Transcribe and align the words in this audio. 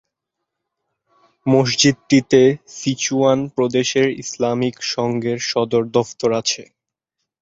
মসজিদটিতে 1.45 2.41
Sichuan 2.75 3.39
প্রদেশের 3.55 4.07
Islamic 4.23 4.75
সংঘের 4.93 5.39
সদর 5.49 5.83
দফতর 5.95 6.29
আছে। 6.41 6.63